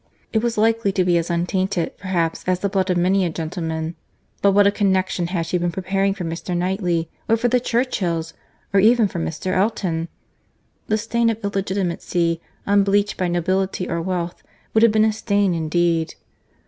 [0.33, 3.93] —It was likely to be as untainted, perhaps, as the blood of many a gentleman:
[4.41, 6.57] but what a connexion had she been preparing for Mr.
[6.57, 9.51] Knightley—or for the Churchills—or even for Mr.
[9.53, 14.41] Elton!—The stain of illegitimacy, unbleached by nobility or wealth,
[14.73, 16.15] would have been a stain indeed.